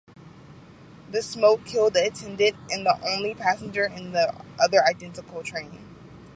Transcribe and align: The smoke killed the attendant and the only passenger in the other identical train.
The 1.11 1.21
smoke 1.21 1.63
killed 1.63 1.93
the 1.93 2.03
attendant 2.03 2.55
and 2.71 2.83
the 2.83 2.97
only 3.07 3.35
passenger 3.35 3.85
in 3.85 4.13
the 4.13 4.33
other 4.59 4.83
identical 4.83 5.43
train. 5.43 5.77